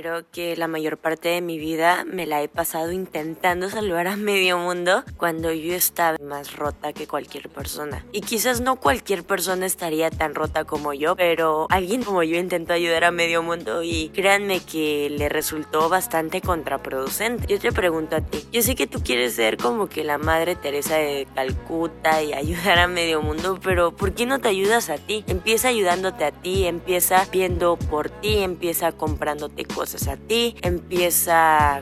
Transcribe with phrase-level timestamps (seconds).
[0.00, 4.16] Creo que la mayor parte de mi vida me la he pasado intentando salvar a
[4.16, 8.02] medio mundo cuando yo estaba más rota que cualquier persona.
[8.10, 12.72] Y quizás no cualquier persona estaría tan rota como yo, pero alguien como yo intentó
[12.72, 17.46] ayudar a medio mundo y créanme que le resultó bastante contraproducente.
[17.46, 20.56] Yo te pregunto a ti, yo sé que tú quieres ser como que la madre
[20.56, 24.96] Teresa de Calcuta y ayudar a medio mundo, pero ¿por qué no te ayudas a
[24.96, 25.26] ti?
[25.26, 31.80] Empieza ayudándote a ti, empieza viendo por ti, empieza comprándote cosas cosas a ti, empieza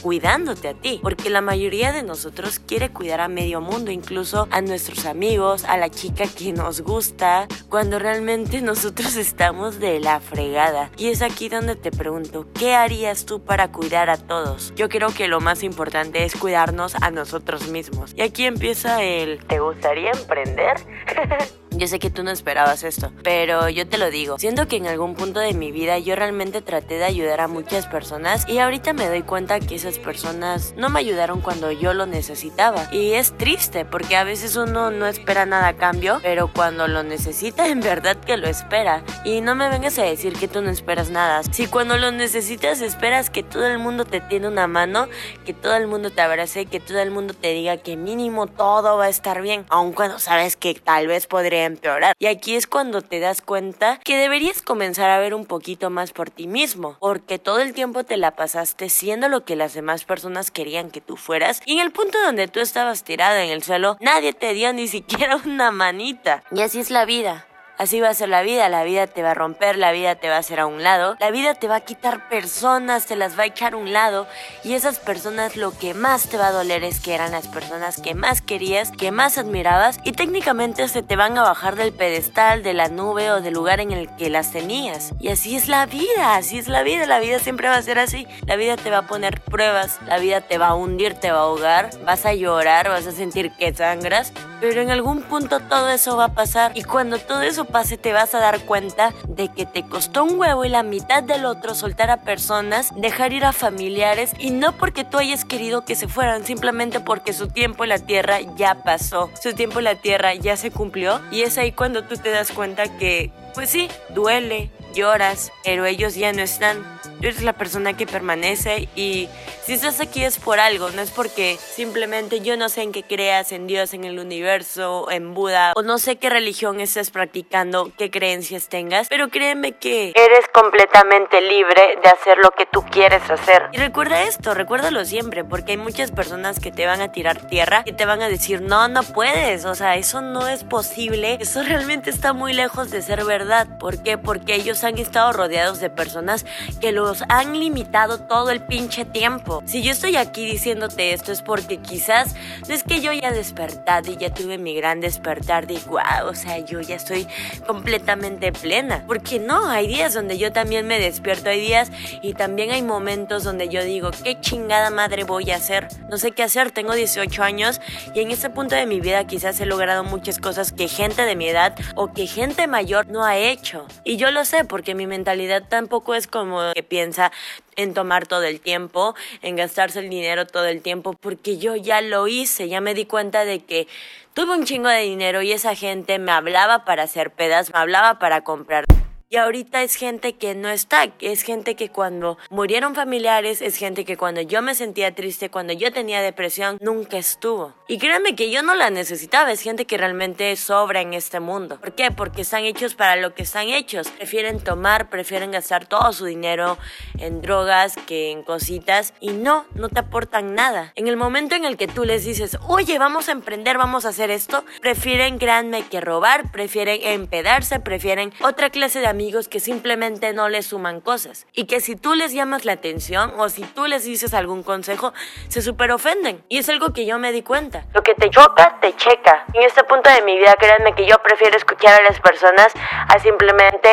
[0.00, 4.62] cuidándote a ti, porque la mayoría de nosotros quiere cuidar a medio mundo, incluso a
[4.62, 10.90] nuestros amigos, a la chica que nos gusta, cuando realmente nosotros estamos de la fregada.
[10.96, 14.72] Y es aquí donde te pregunto, ¿qué harías tú para cuidar a todos?
[14.74, 18.14] Yo creo que lo más importante es cuidarnos a nosotros mismos.
[18.16, 20.78] Y aquí empieza el ¿te gustaría emprender?
[21.76, 24.38] Yo sé que tú no esperabas esto, pero yo te lo digo.
[24.38, 27.86] Siento que en algún punto de mi vida yo realmente traté de ayudar a muchas
[27.86, 32.06] personas y ahorita me doy cuenta que esas personas no me ayudaron cuando yo lo
[32.06, 32.88] necesitaba.
[32.92, 37.02] Y es triste porque a veces uno no espera nada a cambio, pero cuando lo
[37.02, 39.02] necesita en verdad que lo espera.
[39.24, 41.42] Y no me vengas a decir que tú no esperas nada.
[41.44, 45.08] Si cuando lo necesitas esperas que todo el mundo te tiene una mano,
[45.44, 48.96] que todo el mundo te abrace, que todo el mundo te diga que mínimo todo
[48.96, 52.14] va a estar bien, aun cuando sabes que tal vez podría empeorar.
[52.18, 56.12] Y aquí es cuando te das cuenta que deberías comenzar a ver un poquito más
[56.12, 60.04] por ti mismo, porque todo el tiempo te la pasaste siendo lo que las demás
[60.04, 63.62] personas querían que tú fueras y en el punto donde tú estabas tirada en el
[63.62, 66.42] suelo, nadie te dio ni siquiera una manita.
[66.50, 67.46] Y así es la vida.
[67.80, 70.28] Así va a ser la vida, la vida te va a romper, la vida te
[70.28, 73.38] va a hacer a un lado, la vida te va a quitar personas, te las
[73.38, 74.26] va a echar a un lado
[74.62, 77.98] y esas personas lo que más te va a doler es que eran las personas
[77.98, 82.62] que más querías, que más admirabas y técnicamente se te van a bajar del pedestal,
[82.62, 85.14] de la nube o del lugar en el que las tenías.
[85.18, 87.98] Y así es la vida, así es la vida, la vida siempre va a ser
[87.98, 91.32] así, la vida te va a poner pruebas, la vida te va a hundir, te
[91.32, 95.60] va a ahogar, vas a llorar, vas a sentir que sangras, pero en algún punto
[95.60, 99.12] todo eso va a pasar y cuando todo eso pase te vas a dar cuenta
[99.28, 103.32] de que te costó un huevo y la mitad del otro soltar a personas, dejar
[103.32, 107.48] ir a familiares y no porque tú hayas querido que se fueran, simplemente porque su
[107.48, 111.42] tiempo en la tierra ya pasó, su tiempo en la tierra ya se cumplió y
[111.42, 116.32] es ahí cuando tú te das cuenta que, pues sí, duele, lloras, pero ellos ya
[116.32, 119.28] no están eres la persona que permanece y
[119.64, 123.02] si estás aquí es por algo, no es porque simplemente yo no sé en qué
[123.02, 127.92] creas, en Dios, en el universo, en Buda, o no sé qué religión estés practicando,
[127.96, 133.28] qué creencias tengas, pero créeme que eres completamente libre de hacer lo que tú quieres
[133.30, 133.68] hacer.
[133.72, 137.82] Y recuerda esto, recuérdalo siempre, porque hay muchas personas que te van a tirar tierra
[137.84, 141.62] y te van a decir, no, no puedes, o sea, eso no es posible, eso
[141.66, 143.78] realmente está muy lejos de ser verdad.
[143.78, 144.18] ¿Por qué?
[144.18, 146.46] Porque ellos han estado rodeados de personas
[146.80, 149.62] que lo han limitado todo el pinche tiempo.
[149.66, 152.34] Si yo estoy aquí diciéndote esto es porque quizás
[152.68, 156.34] no es que yo ya despertado y ya tuve mi gran despertar de wow, o
[156.34, 157.26] sea, yo ya estoy
[157.66, 159.04] completamente plena.
[159.06, 161.90] Porque no, hay días donde yo también me despierto, hay días
[162.22, 165.88] y también hay momentos donde yo digo, ¿qué chingada madre voy a hacer?
[166.08, 167.80] No sé qué hacer, tengo 18 años
[168.14, 171.36] y en este punto de mi vida quizás he logrado muchas cosas que gente de
[171.36, 173.86] mi edad o que gente mayor no ha hecho.
[174.04, 177.32] Y yo lo sé porque mi mentalidad tampoco es como que piensa
[177.76, 182.02] en tomar todo el tiempo, en gastarse el dinero todo el tiempo, porque yo ya
[182.02, 183.88] lo hice, ya me di cuenta de que
[184.34, 188.18] tuve un chingo de dinero y esa gente me hablaba para hacer pedas, me hablaba
[188.18, 188.84] para comprar.
[189.32, 194.04] Y ahorita es gente que no está, es gente que cuando murieron familiares, es gente
[194.04, 197.72] que cuando yo me sentía triste, cuando yo tenía depresión, nunca estuvo.
[197.86, 201.78] Y créanme que yo no la necesitaba, es gente que realmente sobra en este mundo.
[201.78, 202.10] ¿Por qué?
[202.10, 204.08] Porque están hechos para lo que están hechos.
[204.08, 206.76] Prefieren tomar, prefieren gastar todo su dinero
[207.16, 210.92] en drogas que en cositas y no, no te aportan nada.
[210.96, 214.08] En el momento en el que tú les dices, oye, vamos a emprender, vamos a
[214.08, 219.19] hacer esto, prefieren, créanme, que robar, prefieren empedarse, prefieren otra clase de amigos
[219.50, 221.46] que simplemente no les suman cosas.
[221.52, 225.12] Y que si tú les llamas la atención o si tú les dices algún consejo,
[225.48, 226.42] se super ofenden.
[226.48, 227.84] Y es algo que yo me di cuenta.
[227.92, 229.44] Lo que te choca, te checa.
[229.52, 232.72] En este punto de mi vida, créanme que yo prefiero escuchar a las personas
[233.08, 233.90] a simplemente...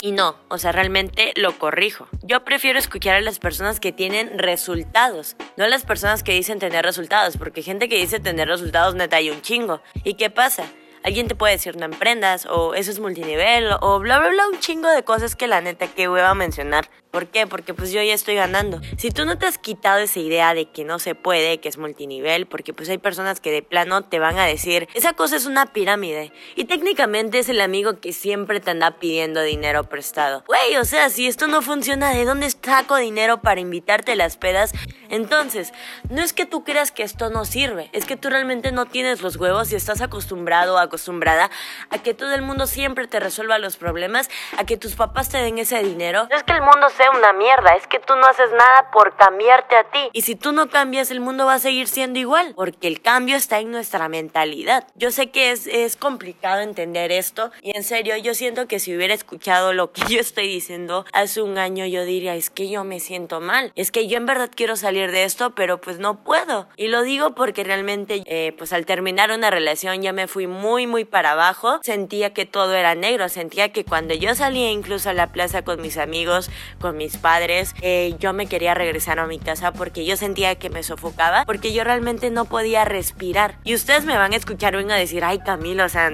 [0.00, 2.08] Y no, o sea, realmente lo corrijo.
[2.22, 6.58] Yo prefiero escuchar a las personas que tienen resultados, no a las personas que dicen
[6.58, 9.80] tener resultados, porque gente que dice tener resultados neta hay un chingo.
[10.02, 10.64] ¿Y qué pasa?
[11.04, 14.60] Alguien te puede decir no emprendas o eso es multinivel o bla bla bla un
[14.60, 16.88] chingo de cosas que la neta que voy a mencionar.
[17.12, 17.46] ¿Por qué?
[17.46, 18.80] Porque pues yo ya estoy ganando.
[18.96, 21.76] Si tú no te has quitado esa idea de que no se puede, que es
[21.76, 25.44] multinivel, porque pues hay personas que de plano te van a decir, esa cosa es
[25.44, 26.32] una pirámide.
[26.56, 30.42] Y técnicamente es el amigo que siempre te anda pidiendo dinero prestado.
[30.46, 34.38] Güey, o sea, si esto no funciona, ¿de dónde saco dinero para invitarte a las
[34.38, 34.72] pedas?
[35.10, 35.74] Entonces,
[36.08, 39.20] no es que tú creas que esto no sirve, es que tú realmente no tienes
[39.20, 41.50] los huevos y estás acostumbrado o acostumbrada
[41.90, 45.36] a que todo el mundo siempre te resuelva los problemas, a que tus papás te
[45.36, 46.26] den ese dinero.
[46.30, 49.16] No es que el mundo sea una mierda, es que tú no haces nada por
[49.16, 50.10] cambiarte a ti.
[50.12, 53.36] Y si tú no cambias, el mundo va a seguir siendo igual, porque el cambio
[53.36, 54.86] está en nuestra mentalidad.
[54.94, 58.94] Yo sé que es, es complicado entender esto y en serio yo siento que si
[58.96, 62.84] hubiera escuchado lo que yo estoy diciendo hace un año, yo diría, es que yo
[62.84, 66.22] me siento mal, es que yo en verdad quiero salir de esto, pero pues no
[66.22, 66.68] puedo.
[66.76, 70.86] Y lo digo porque realmente, eh, pues al terminar una relación ya me fui muy,
[70.86, 71.80] muy para abajo.
[71.82, 75.80] Sentía que todo era negro, sentía que cuando yo salía incluso a la plaza con
[75.80, 76.50] mis amigos,
[76.80, 80.70] con mis padres, eh, yo me quería regresar a mi casa porque yo sentía que
[80.70, 83.56] me sofocaba, porque yo realmente no podía respirar.
[83.64, 86.10] Y ustedes me van a escuchar, van a decir, ay Camilo, o sea,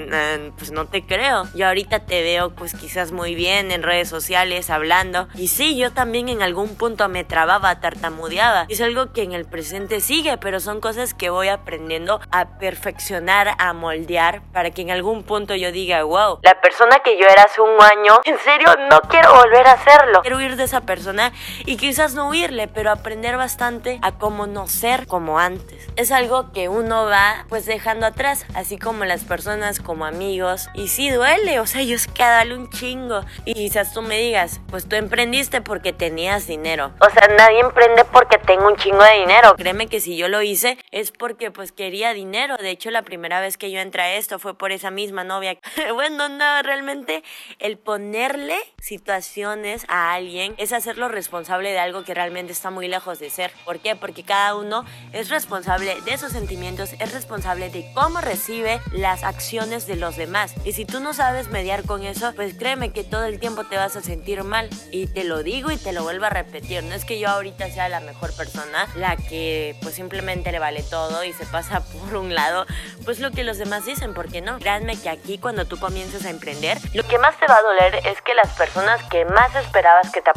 [0.56, 1.44] pues no te creo.
[1.54, 5.28] Yo ahorita te veo pues quizás muy bien en redes sociales hablando.
[5.34, 8.28] Y sí, yo también en algún punto me trababa, tartamudeaba
[8.68, 13.54] es algo que en el presente sigue, pero son cosas que voy aprendiendo a perfeccionar,
[13.58, 17.42] a moldear, para que en algún punto yo diga, wow, la persona que yo era
[17.42, 20.20] hace un año, en serio, no quiero volver a hacerlo.
[20.22, 21.32] Quiero huir de esa persona
[21.64, 25.86] y quizás no huirle, pero aprender bastante a cómo no ser como antes.
[25.96, 30.68] Es algo que uno va pues dejando atrás, así como las personas como amigos.
[30.74, 33.22] Y sí duele, o sea, yo es que darle un chingo.
[33.46, 36.92] Y quizás tú me digas, pues tú emprendiste porque tenías dinero.
[37.00, 39.56] O sea, nadie emprende porque tengo un chingo de dinero.
[39.56, 42.56] Créeme que si yo lo hice es porque pues quería dinero.
[42.58, 45.58] De hecho, la primera vez que yo entré a esto fue por esa misma novia.
[45.94, 47.24] bueno, no, realmente
[47.58, 53.18] el ponerle situaciones a alguien es hacerlo responsable de algo que realmente está muy lejos
[53.18, 53.52] de ser.
[53.64, 53.96] ¿Por qué?
[53.96, 59.86] Porque cada uno es responsable de sus sentimientos, es responsable de cómo recibe las acciones
[59.86, 60.54] de los demás.
[60.64, 63.76] Y si tú no sabes mediar con eso, pues créeme que todo el tiempo te
[63.76, 64.68] vas a sentir mal.
[64.90, 66.82] Y te lo digo y te lo vuelvo a repetir.
[66.82, 70.82] No es que yo ahorita sea la mejor persona la que pues simplemente le vale
[70.82, 72.66] todo y se pasa por un lado,
[73.04, 74.58] pues lo que los demás dicen, ¿por qué no?
[74.58, 77.96] Créanme que aquí cuando tú comiences a emprender, lo que más te va a doler
[78.06, 80.30] es que las personas que más esperabas que te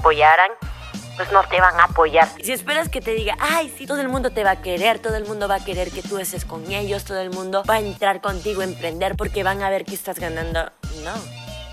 [1.16, 2.28] pues no te van a apoyar.
[2.44, 5.16] Si esperas que te diga, ay, sí, todo el mundo te va a querer, todo
[5.16, 7.80] el mundo va a querer que tú estés con ellos, todo el mundo va a
[7.80, 10.72] entrar contigo a emprender porque van a ver que estás ganando.
[11.04, 11.14] No.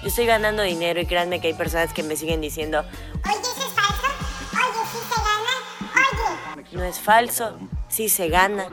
[0.02, 2.84] Yo estoy ganando dinero y créanme que hay personas que me siguen diciendo,
[3.24, 4.06] oye, ¿eso es falso?
[4.52, 6.62] Oye, sí se gana.
[6.62, 6.76] Oye.
[6.76, 7.58] No es falso
[7.88, 8.68] sí se gana.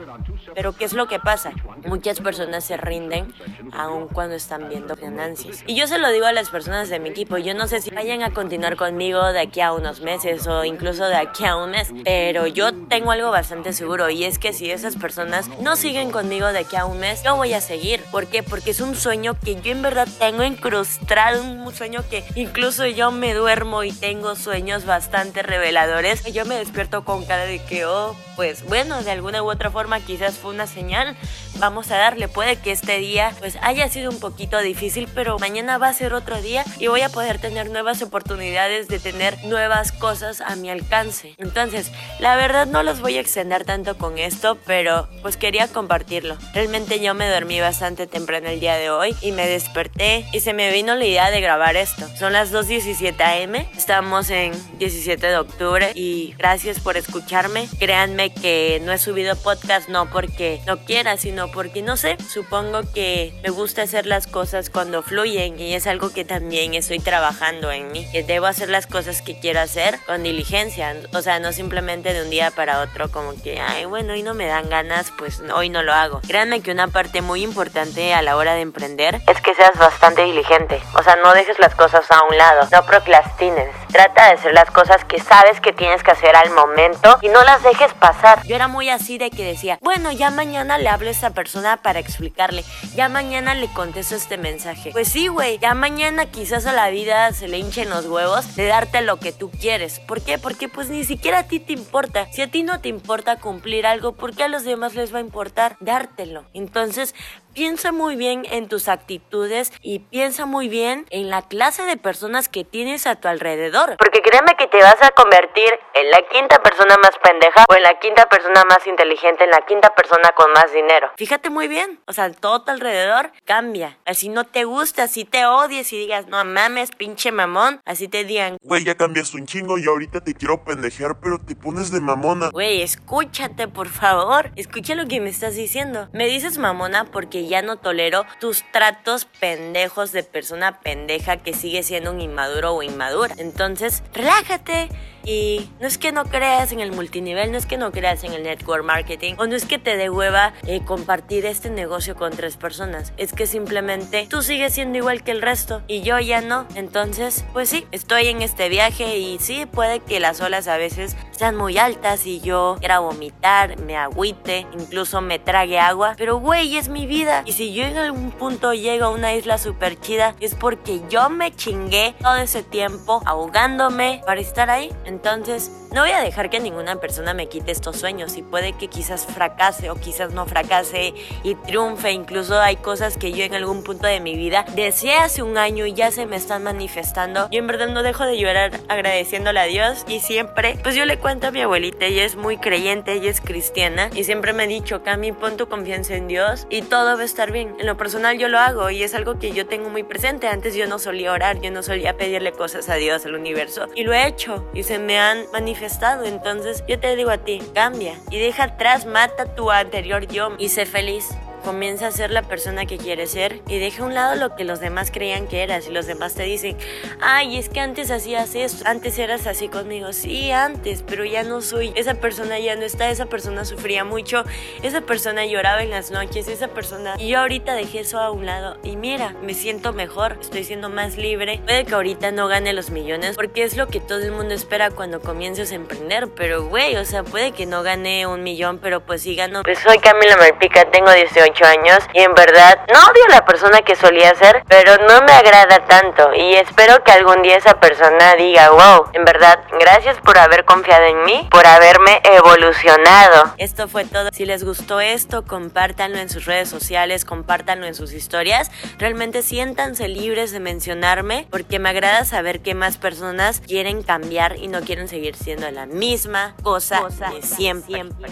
[0.54, 1.52] Pero ¿qué es lo que pasa?
[1.86, 3.32] Muchas personas se rinden
[3.72, 5.62] aun cuando están viendo ganancias.
[5.66, 7.90] Y yo se lo digo a las personas de mi equipo, yo no sé si
[7.90, 11.70] vayan a continuar conmigo de aquí a unos meses o incluso de aquí a un
[11.70, 16.10] mes, pero yo tengo algo bastante seguro y es que si esas personas no siguen
[16.10, 18.02] conmigo de aquí a un mes, yo voy a seguir.
[18.10, 18.42] ¿Por qué?
[18.42, 23.10] Porque es un sueño que yo en verdad tengo incrustado, un sueño que incluso yo
[23.10, 26.24] me duermo y tengo sueños bastante reveladores.
[26.32, 29.98] Yo me despierto con cara de que, oh, pues bueno, de alguna u otra forma
[30.00, 31.16] quizás fue una señal.
[31.58, 35.78] Vamos a darle, puede que este día pues haya sido un poquito difícil, pero mañana
[35.78, 39.90] va a ser otro día y voy a poder tener nuevas oportunidades de tener nuevas
[39.90, 41.34] cosas a mi alcance.
[41.38, 41.90] Entonces,
[42.20, 46.36] la verdad no los voy a extender tanto con esto, pero pues quería compartirlo.
[46.52, 50.52] Realmente yo me dormí bastante temprano el día de hoy y me desperté y se
[50.52, 52.06] me vino la idea de grabar esto.
[52.18, 57.66] Son las 2.17 am, estamos en 17 de octubre y gracias por escucharme.
[57.78, 62.80] Créanme que no he subido podcast no porque no quiera, sino porque no sé, supongo
[62.92, 67.70] que me gusta hacer las cosas cuando fluyen y es algo que también estoy trabajando
[67.70, 71.52] en mí, que debo hacer las cosas que quiero hacer con diligencia, o sea, no
[71.52, 75.12] simplemente de un día para otro como que, ay, bueno, hoy no me dan ganas,
[75.18, 76.20] pues hoy no lo hago.
[76.26, 80.22] Créanme que una parte muy importante a la hora de emprender es que seas bastante
[80.22, 84.52] diligente, o sea, no dejes las cosas a un lado, no procrastines, trata de hacer
[84.52, 88.42] las cosas que sabes que tienes que hacer al momento y no las dejes pasar.
[88.46, 91.78] Yo era muy así de que decía, bueno, ya mañana le hablo a esta persona
[91.78, 92.62] para explicarle,
[92.94, 94.90] ya mañana le contesto este mensaje.
[94.92, 98.66] Pues sí, güey, ya mañana quizás a la vida se le hinchen los huevos de
[98.66, 99.98] darte lo que tú quieres.
[100.00, 100.36] ¿Por qué?
[100.36, 102.26] Porque pues ni siquiera a ti te importa.
[102.32, 105.20] Si a ti no te importa cumplir algo, ¿por qué a los demás les va
[105.20, 106.44] a importar dártelo?
[106.52, 107.14] Entonces,
[107.56, 112.50] piensa muy bien en tus actitudes y piensa muy bien en la clase de personas
[112.50, 113.96] que tienes a tu alrededor.
[113.96, 117.82] Porque créeme que te vas a convertir en la quinta persona más pendeja o en
[117.82, 121.10] la quinta persona más inteligente, en la quinta persona con más dinero.
[121.16, 123.96] Fíjate muy bien, o sea, todo tu alrededor cambia.
[124.04, 128.24] Así no te gusta, así te odies y digas, no mames, pinche mamón, así te
[128.24, 128.58] digan.
[128.62, 132.50] Güey, ya cambias un chingo y ahorita te quiero pendejear, pero te pones de mamona.
[132.50, 134.50] Güey, escúchate, por favor.
[134.56, 136.10] Escucha lo que me estás diciendo.
[136.12, 141.82] Me dices mamona porque ya no tolero tus tratos pendejos de persona pendeja que sigue
[141.82, 143.34] siendo un inmaduro o inmadura.
[143.38, 144.88] Entonces, relájate.
[145.26, 148.32] Y no es que no creas en el multinivel, no es que no creas en
[148.32, 152.32] el network marketing, o no es que te dé hueva eh, compartir este negocio con
[152.32, 153.12] tres personas.
[153.16, 156.66] Es que simplemente tú sigues siendo igual que el resto y yo ya no.
[156.76, 161.16] Entonces, pues sí, estoy en este viaje y sí, puede que las olas a veces
[161.32, 166.14] sean muy altas y yo quiera vomitar, me agüite, incluso me trague agua.
[166.16, 167.42] Pero güey, es mi vida.
[167.44, 171.28] Y si yo en algún punto llego a una isla súper chida, es porque yo
[171.30, 174.92] me chingué todo ese tiempo ahogándome para estar ahí.
[175.16, 178.88] Entonces, no voy a dejar que ninguna persona me quite estos sueños y puede que
[178.88, 182.12] quizás fracase o quizás no fracase y triunfe.
[182.12, 185.86] Incluso hay cosas que yo en algún punto de mi vida deseé hace un año
[185.86, 187.48] y ya se me están manifestando.
[187.50, 191.18] Yo en verdad no dejo de llorar agradeciéndole a Dios y siempre, pues yo le
[191.18, 194.66] cuento a mi abuelita, ella es muy creyente, ella es cristiana y siempre me ha
[194.66, 197.74] dicho, Cami, pon tu confianza en Dios y todo va a estar bien.
[197.78, 200.46] En lo personal yo lo hago y es algo que yo tengo muy presente.
[200.48, 204.02] Antes yo no solía orar, yo no solía pedirle cosas a Dios, al universo y
[204.02, 206.24] lo he hecho y se me han manifestado estado.
[206.24, 210.68] Entonces yo te digo a ti, cambia y deja atrás, mata tu anterior yo y
[210.68, 211.30] sé feliz.
[211.66, 214.62] Comienza a ser la persona que quieres ser y deja a un lado lo que
[214.62, 216.76] los demás creían que eras y los demás te dicen,
[217.20, 221.62] ay, es que antes hacías esto, antes eras así conmigo, sí, antes, pero ya no
[221.62, 224.44] soy, esa persona ya no está, esa persona sufría mucho,
[224.84, 228.46] esa persona lloraba en las noches, esa persona, y yo ahorita dejé eso a un
[228.46, 232.74] lado y mira, me siento mejor, estoy siendo más libre, puede que ahorita no gane
[232.74, 236.64] los millones porque es lo que todo el mundo espera cuando comiences a emprender, pero
[236.64, 239.64] güey, o sea, puede que no gane un millón, pero pues sí gano.
[239.64, 243.82] Pues soy Camila Malpica, tengo 18 años y en verdad no odio a la persona
[243.82, 248.34] que solía ser, pero no me agrada tanto y espero que algún día esa persona
[248.36, 253.54] diga, wow, en verdad, gracias por haber confiado en mí, por haberme evolucionado.
[253.58, 254.30] Esto fue todo.
[254.32, 258.70] Si les gustó esto, compártanlo en sus redes sociales, compártanlo en sus historias.
[258.98, 264.68] Realmente siéntanse libres de mencionarme porque me agrada saber que más personas quieren cambiar y
[264.68, 267.94] no quieren seguir siendo la misma cosa, de siempre.
[267.94, 268.30] siempre.